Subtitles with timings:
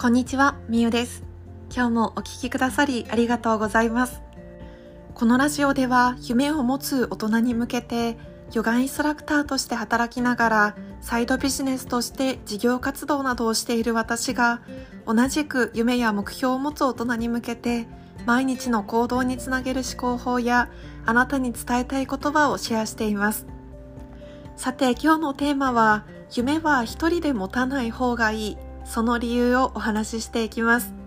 [0.00, 1.24] こんにちは、みゆです。
[1.70, 4.22] 今日もお聞きくださりありがとうございます。
[5.12, 8.16] このラジオでは夢を持つ大人に向けて
[8.54, 14.62] ヨガインストラクターとして働きながらサイドビジネスとして事業活動などをしている私が
[15.04, 17.86] 同じく夢や目標を持つ大人に向けて
[18.24, 20.70] 毎日の行動につなげる思考法や
[21.04, 23.46] あなたに伝えたい言葉をシェアしています
[24.56, 31.00] さて今日のテーマは夢は一人で持たない方がいいその理由をお話ししていきます。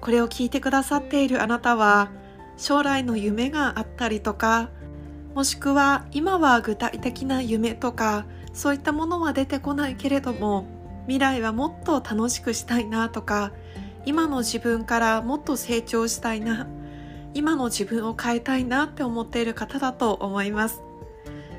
[0.00, 2.10] これを聞いてくださっているあなたは
[2.56, 4.70] 将来の夢があったりとか
[5.34, 10.66] もしくは今は具体的な夢とかそういったものは出てこないけれども
[11.06, 13.52] 未来はもっと楽しくしたいなとか
[14.04, 16.66] 今の自分からもっと成長したいな
[17.34, 20.82] 今の自分を変えたいなって思っている方だと思います。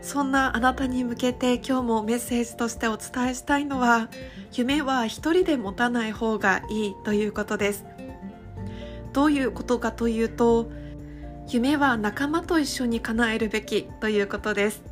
[0.00, 4.08] そんなあなたに向けて今日もメッセージとしてお伝えしたいのは
[4.54, 7.84] 夢は一人で持たない方がいいということです。
[9.12, 10.70] どういうことかというと
[11.48, 14.82] 夢は仲間と一緒に叶えるべきということです。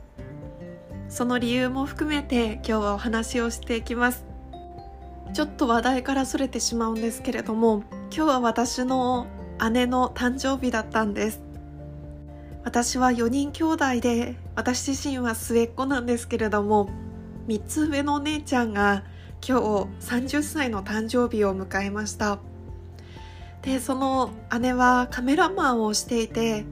[1.08, 4.24] その理由も含めて今日はお話をしていきます。
[5.32, 7.82] ちょっと話題からそれてしまうんですけれども
[8.14, 9.26] 今日は私の
[9.72, 11.42] 姉の誕生日だったんです。
[12.64, 16.88] 私は4人兄弟で私自身は末っ子なんですけれども
[17.48, 19.04] 3つ上のお姉ちゃんが
[19.46, 19.62] 今日
[20.00, 22.38] 30歳の誕生日を迎えました。
[23.62, 24.30] でその
[24.60, 26.64] 姉はカメラマンをしていて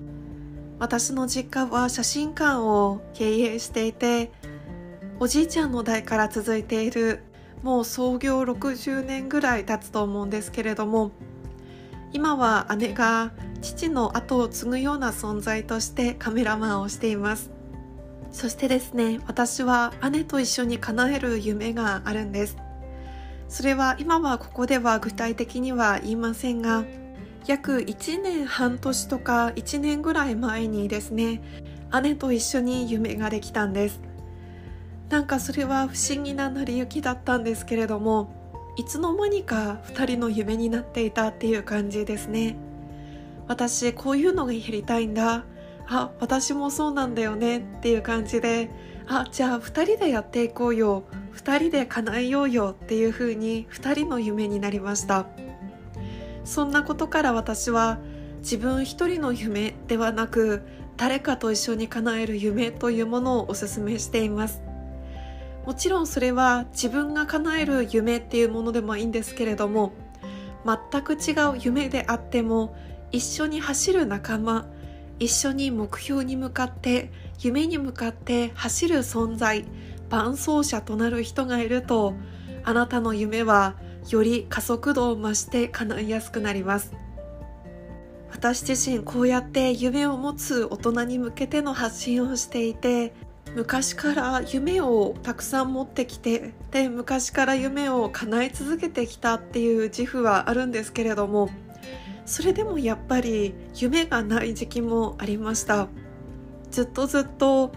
[0.78, 4.30] 私の実家は写真館を経営していて
[5.19, 7.22] おじいちゃんの代から続いている
[7.62, 11.12] もう創業60年ぐらい経つと思うんですけれども
[12.12, 17.52] 今は姉が父の後を継ぐような存在としてカメラマンをしています。
[18.33, 22.56] そしてですね私は姉と一緒に叶える夢があるんです。
[23.48, 26.84] それは今はここでは具体的には言いませんが
[27.47, 31.42] 約1年半年とか1年ぐらい前にですね
[32.02, 34.01] 姉と一緒に夢ができたんです。
[35.11, 38.33] なんかそれは不思議な成り行きだったんですけれども
[38.79, 42.56] いつの間にか2人の夢になっていたっていう感じですね。
[43.46, 45.45] 私こういうのがやりたいんだ
[45.88, 48.70] あ私もそうなんだよねっていう感じで
[49.06, 51.04] あじゃあ2人でやっていこうよ
[51.34, 55.26] 2人で叶えようよっていう風に2人の夢になりました。
[56.44, 57.98] そんなことから私は
[58.40, 60.62] 自分一人の夢ではなく
[60.96, 64.62] 誰かと一緒に叶える夢というものをお勧めしています。
[65.64, 69.92] もちろんそれは自分が叶える夢っていうものでもいいんですけれども
[70.66, 72.74] 全く違う夢であっても
[73.12, 74.66] 一緒に走る仲間
[75.22, 79.64] 一緒に目標に向かって夢に向かって走る存在
[80.10, 82.14] 伴走者となる人がいると
[82.64, 83.77] あなたの夢は
[84.11, 86.92] より加速度を増して叶いやすくなります。
[88.32, 93.14] 私自身こうやって夢を持つ大人に向けての発信をしていて
[93.55, 101.50] 昔から夢をたくさん持ってきてで昔から夢を叶え続けてきたっていう自負はあるんですけれども
[102.32, 105.88] それでもやっぱり夢がない時期もありました。
[106.70, 107.72] ずっとずっと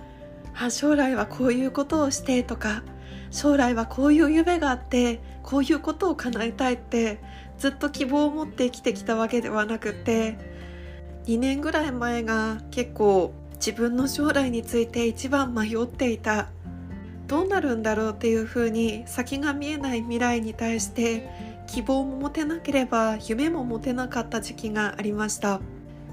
[0.57, 2.81] あ将来はこういうことをしてとか
[3.31, 7.19] 将来はこういう夢があってこういうことを叶えたいって
[7.57, 10.37] ずっと希望を持って生きてきたわけではなくて
[11.25, 16.47] 2年ぐらい前が結構自分の将来について一番迷っていた。
[17.27, 21.27] どうなるんだろうっていうふうに先が見えない未来に対して
[21.67, 25.61] 希望も持てなければ夢も持てなかった時期がありました。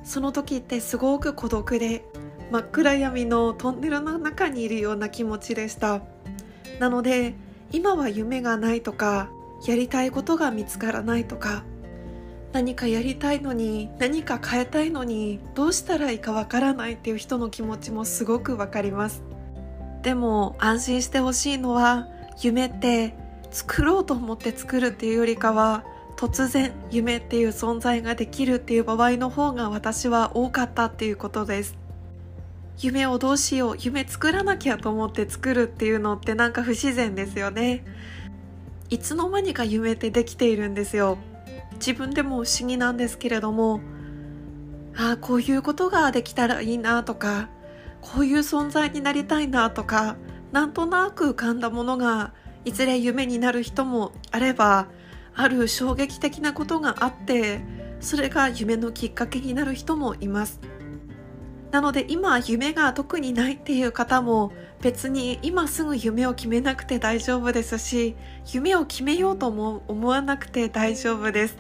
[0.05, 2.05] その時ってすごく孤独で
[2.51, 6.03] 真っ暗闇のトンネルの中にいるような気持ちでした。
[6.79, 7.35] なので
[7.71, 9.31] 今は夢がないとか
[9.67, 11.65] やりたいことが見つからないとか
[12.53, 19.23] 何かやりたいのに何か変えたいのにどうしたらいいかわからないっていう人の気持ちもすごくわかります。
[20.03, 22.09] でも安心してほしいのは
[22.43, 23.15] 夢って
[23.53, 25.85] 作ろうと思って作るっていうよりかは
[26.17, 31.77] 突然夢っていう存在ができるっていう場合の方が私は多かったっていうことです。
[32.81, 37.85] 夢をどうしよう夢作らなきゃと思って作るっていうのってなんか不自然ですよね。
[38.91, 41.19] いつの間にか夢ってできているんですよ。
[41.75, 43.81] 自分でも不思議なんですけれども
[44.97, 47.49] ああこういうことができたらいいなとか
[48.01, 50.17] こういう存在になりたいなとか
[50.53, 54.89] なんとなく浮かんだものがいずれ夢になる人もあれば
[55.35, 57.61] ある衝撃的なことがあって
[58.01, 60.61] それが夢のきっかけになる人もいます。
[61.71, 68.15] なので今夢が特にないっていう方も別に今すぐ夢を決めなくて大丈夫ですし
[68.53, 71.57] 夢を決めようとも思わなくて大丈夫です。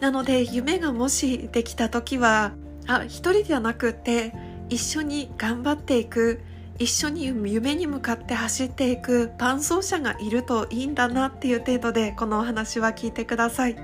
[0.00, 2.52] なので夢がもしできた時は
[2.86, 4.34] あ一人ではなくって
[4.68, 6.42] 一緒に頑張っていく。
[6.78, 13.76] 一緒に夢に向かって走っていく伴走者がいるといいんだなっていう程度でこのお話は聞いてください。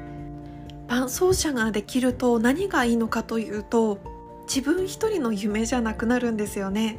[0.88, 3.98] 伴走者ができると何がいいのかというと
[4.46, 6.98] 自分一人の夢じゃなくなるんですよね。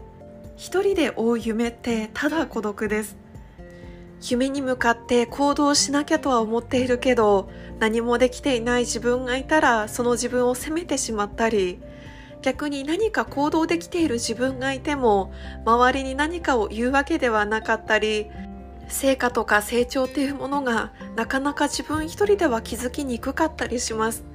[0.55, 3.15] 一人で追う夢ってただ孤独です。
[4.31, 7.49] 夢に向かって行動しなきゃとは思っているけど
[7.79, 11.79] 何もできていない自分がいたらその自分を責めてしまったり
[12.43, 15.33] 逆に何か行動できている自分がいても
[15.65, 18.29] 周りに何かを言うわけではなかったり
[18.89, 24.25] 成果とか成長っていうものがなかなか自分一人では気づきにくかったりします。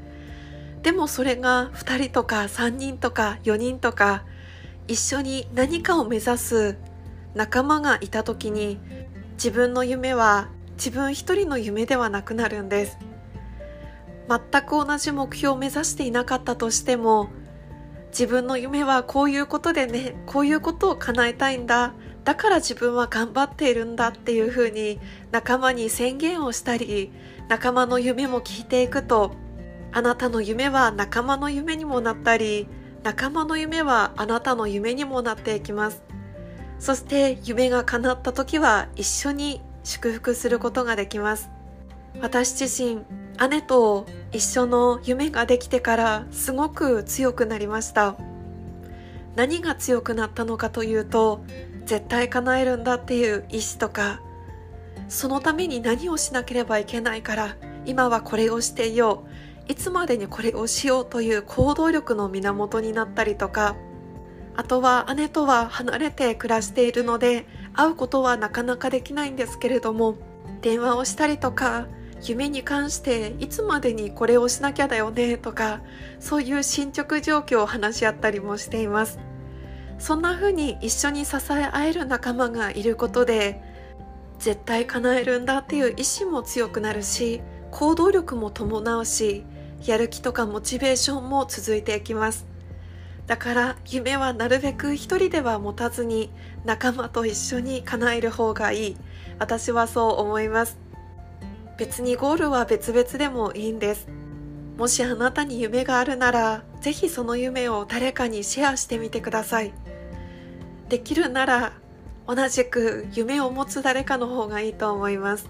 [0.83, 4.25] でもそれが2人とか3人とか4人とか
[4.87, 6.79] 一緒に何かを目指す
[7.35, 8.81] 仲間がいた時に
[9.33, 12.99] 自分の夢は自分一人の夢ではなくなるんです。
[14.29, 17.29] 全く同じ目標を目指していなかったとしても
[18.11, 21.95] 自分の夢はこういうことでねこういうことを叶えたいんだ。
[22.25, 25.01] だから自分は頑張っているんだっていうふうに
[25.31, 27.11] 仲間に宣言をしたり
[27.49, 29.33] 仲間の夢も聞いていくと
[29.93, 32.69] あなたの夢は仲間の夢にもなったり
[33.03, 36.03] 仲間の夢はあなたの夢にもなっていきます。
[36.79, 41.49] そして夢が叶った時は一緒に祝福することができます。
[42.21, 43.05] 私自身
[43.50, 48.17] 姉と一緒の夢ができてからすごく強くなりました。
[49.38, 51.44] 何が強くなったのかというと
[51.85, 54.20] 絶対叶えるんだっていう意志とか
[55.08, 57.56] そのために何をしなければいけないから
[57.87, 59.25] 今はこれをしていよ
[59.69, 63.76] ういつまでにこれをしようという行動力の源になったりとか
[64.56, 70.17] あとは姉とは離れて暮らしているので会うことはなかなかできないんですけれども
[70.62, 71.87] 電話をしたりとか
[72.23, 75.81] 夢に関していつまでにこれをしなきゃだよねとか
[76.19, 79.19] そういう進捗状況を話し合ったりもしています。
[79.99, 83.61] そんな風に一緒に支え合える仲間がいることで
[84.38, 87.41] 絶対叶えるんだっていう意志も強くなるし
[87.73, 89.44] 行動力も伴うし
[89.85, 92.47] やる気とかモチベーションも続いていきます。
[93.26, 96.31] だから夢はなるべく一人では持たずに
[96.64, 98.97] 仲間と一緒に叶える方がいい。
[99.38, 100.88] 私はそう思います。
[101.79, 104.09] 別にゴールは別々でもいいんです。
[104.77, 109.73] もしあなたに夢があるならぜひその夢を誰かにシェアしてみてください。
[110.89, 111.73] できるなら
[112.27, 115.49] 同じく夢を持つ誰かの方がいいと思います。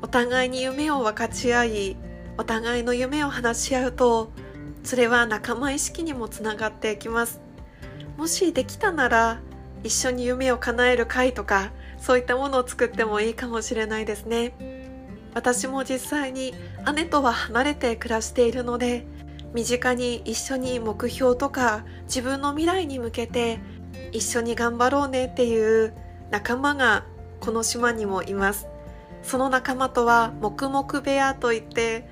[0.00, 1.96] お互いに夢を分かち合い
[2.38, 4.32] お互いの夢を話し合うと
[4.82, 7.40] それは仲間意識にもつながっていきます。
[8.16, 9.40] もしできたなら
[9.84, 14.69] 一緒に夢を叶える会とかそういったものを作ってもいいかもしれないですね。
[15.34, 16.54] 私も実際に
[16.94, 19.06] 姉とは離れて暮らしているので
[19.54, 23.58] 身近に一緒に目標とか自分の未来に向けて
[24.12, 25.94] 一緒に頑張ろうねっていう
[26.30, 27.04] 仲間が
[27.40, 28.68] この島にもいます。
[29.22, 32.08] その仲間とは黙々部屋といって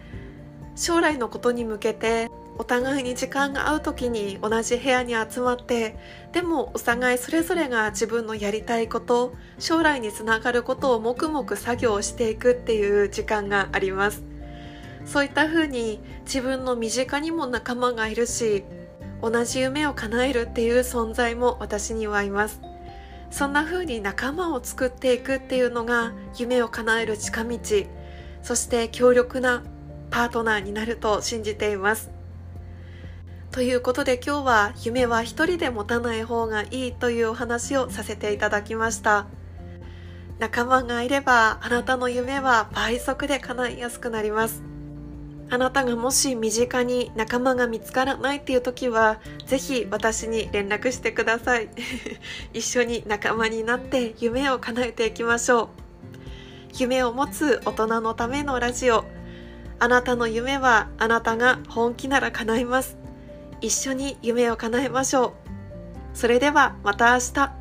[0.76, 2.28] 将来のことに向けて
[2.58, 5.96] お互いに時間が合う時に同じ部屋に集まって
[6.32, 14.24] でもお互いそれぞれが自分のやりたいこと将来につながることを黙々作業していくっていう時間があります。
[15.04, 18.64] そういった風に自分の身近にも仲間がいるし
[19.22, 22.60] 同じ夢を叶えるっていう存在も私にはいます。
[23.30, 27.58] そんな風に仲間を作っていくっていうのが夢を叶える近道
[28.42, 29.62] そして強力な
[30.10, 32.17] パートナーになると信じています。
[33.50, 39.26] ということで今日は夢は一人で持たない方がいいというお話をさせていただきました。
[40.38, 44.62] 仲間がいればあなたの夢は倍速で叶いやすくなります。
[45.50, 51.70] あなたがもし身近に仲間が見つからないっていう時はぜひ私に連絡してください。
[52.52, 55.68] 一緒に仲間になって夢を叶えていきましょう。
[56.76, 59.06] 夢を持つ大人のためのラジオ。
[59.80, 62.97] あなたの夢はあなたが本気なら叶います。
[63.60, 65.32] 一緒に夢を叶えましょう。
[66.14, 67.57] それではまた明日。